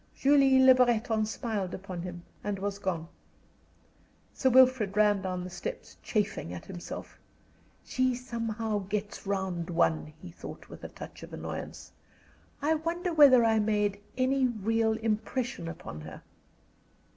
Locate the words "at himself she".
6.55-8.15